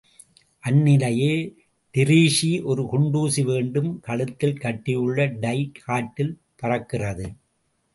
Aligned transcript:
அந்நிலையில் 0.63 1.43
டிரீஸி 1.95 2.51
ஒரு 2.63 2.85
குண்டுசி 2.93 3.43
வேண்டும் 3.51 3.91
கழுத்தில் 3.99 4.59
கட்டியுள்ள 4.59 5.31
டை 5.39 5.57
காற்றில் 5.83 6.37
பறக்கிறது. 6.61 7.27